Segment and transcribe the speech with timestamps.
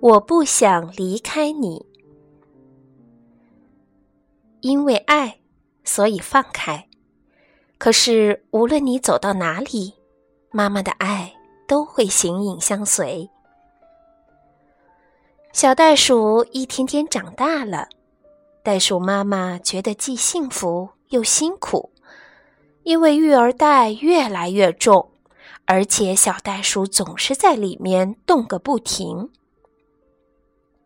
[0.00, 1.86] 我不想离开你，
[4.60, 5.40] 因为爱，
[5.84, 6.86] 所以放开。
[7.78, 9.94] 可是无论你走到哪里，
[10.50, 11.34] 妈妈的爱
[11.66, 13.30] 都会形影相随。
[15.52, 17.88] 小袋鼠一天天长大了，
[18.62, 21.90] 袋鼠妈妈觉得既幸福又辛苦，
[22.82, 25.10] 因为育儿袋越来越重，
[25.64, 29.30] 而且小袋鼠总是在里面动个不停。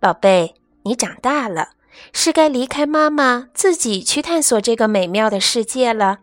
[0.00, 1.70] 宝贝，你长大了，
[2.12, 6.20] 是该离开妈妈，自己去探索这个美妙的世界了。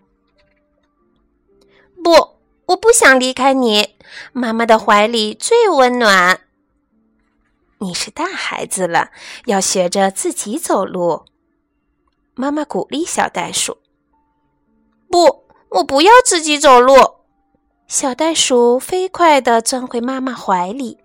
[2.02, 3.98] 不，我不想离开你，
[4.32, 6.40] 妈妈的怀里最温暖。
[7.80, 9.10] 你是大孩子了，
[9.46, 11.26] 要学着自己走路。
[12.34, 13.78] 妈妈鼓励小袋鼠。
[15.10, 16.96] 不，我不要自己走路。
[17.88, 20.98] 小袋鼠飞快地钻回妈妈怀里。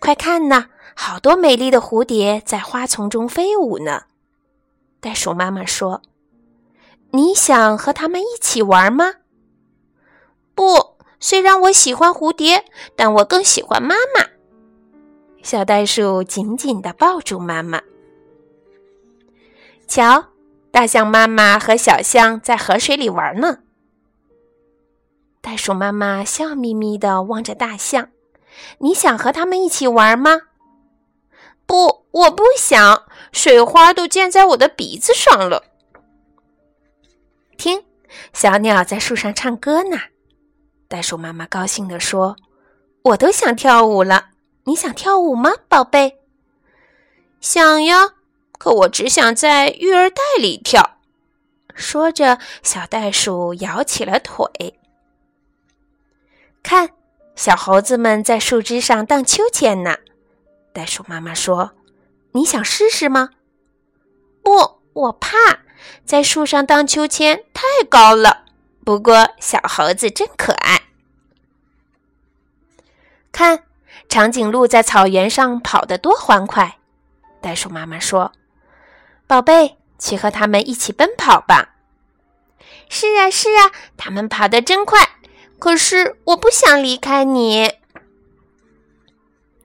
[0.00, 0.66] 快看呐！
[0.98, 4.04] 好多美丽的蝴蝶在花丛中飞舞呢，
[4.98, 6.00] 袋鼠妈妈说
[7.12, 9.12] ：“你想和它们一起玩吗
[10.56, 12.64] ？”“不，虽然我喜欢蝴蝶，
[12.96, 14.24] 但我更喜欢妈妈。”
[15.44, 17.82] 小袋鼠紧紧地抱住妈妈。
[19.86, 20.28] 瞧，
[20.72, 23.58] 大象妈妈和小象在河水里玩呢。
[25.42, 28.08] 袋鼠妈妈笑眯眯地望着大象
[28.80, 30.40] ：“你想和他们一起玩吗？”
[31.66, 35.64] 不，我不想，水花都溅在我的鼻子上了。
[37.58, 37.84] 听，
[38.32, 39.98] 小鸟在树上唱歌呢。
[40.88, 42.36] 袋鼠妈妈高兴地说
[43.02, 44.28] ：“我都想跳舞了，
[44.64, 46.20] 你想跳舞吗，宝贝？”
[47.40, 48.14] 想呀，
[48.58, 50.98] 可我只想在育儿袋里跳。
[51.74, 54.78] 说着，小袋鼠摇起了腿。
[56.62, 56.90] 看，
[57.34, 59.96] 小猴子们在树枝上荡秋千呢。
[60.76, 61.72] 袋鼠妈妈说
[62.32, 63.30] ：“你想试试吗
[64.44, 65.38] ？”“不，我怕
[66.04, 68.44] 在树上荡秋千太高了。”
[68.84, 70.82] 不过小猴子真可爱。
[73.32, 73.64] 看，
[74.06, 76.76] 长颈鹿在草原上跑得多欢快。
[77.40, 78.32] 袋鼠妈妈说
[79.26, 81.76] ：“宝贝，去和它们一起奔跑吧。
[82.90, 85.08] ”“是啊，是啊，它们跑得真快。”
[85.58, 87.72] 可是我不想离开你。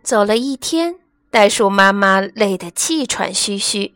[0.01, 1.00] 走了一天。
[1.31, 3.93] 袋鼠妈妈累得气喘吁吁，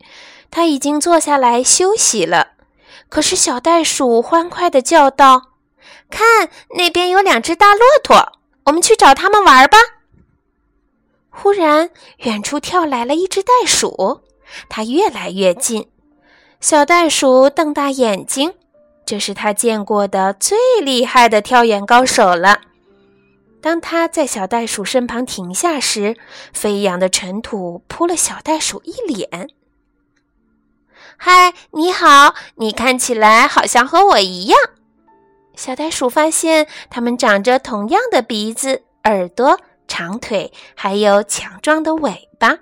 [0.49, 2.53] 它已经坐下来休息了。
[3.09, 5.51] 可是小袋鼠欢快地叫道
[6.09, 8.31] ：“看，那边有两只大骆驼，
[8.63, 9.77] 我们去找它们玩吧！”
[11.29, 14.21] 忽然，远处跳来了一只袋鼠，
[14.69, 15.89] 它越来越近。
[16.61, 18.53] 小袋鼠瞪大眼睛，
[19.05, 22.61] 这是它见过的最厉害的跳远高手了。
[23.65, 26.15] 当他在小袋鼠身旁停下时，
[26.53, 29.49] 飞扬的尘土扑了小袋鼠一脸。
[31.17, 34.59] “嗨，你好，你看起来好像和我一样。”
[35.57, 42.59] 小袋鼠发现它们长着同样的鼻子、耳朵、长腿，还有强壮的尾巴。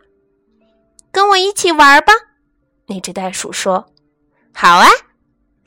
[1.12, 2.14] 跟我一起玩吧，
[2.88, 3.88] 那只袋鼠说。
[4.56, 4.88] “好啊！”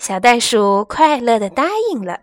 [0.01, 2.21] 小袋鼠快乐地答应了。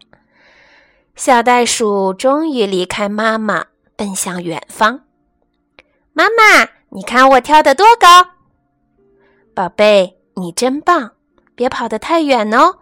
[1.15, 3.65] 小袋鼠终于离开妈妈，
[3.95, 5.01] 奔向远方。
[6.11, 8.31] 妈妈，你看我跳得多高！
[9.53, 11.11] 宝贝，你真棒！
[11.53, 12.79] 别跑得太远哦。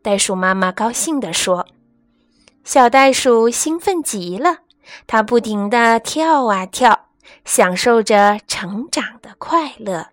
[0.00, 1.66] 袋鼠妈妈高兴地说。
[2.62, 4.58] 小袋鼠兴奋极了，
[5.06, 7.08] 它不停地跳啊跳，
[7.44, 10.06] 享受着成长的快乐。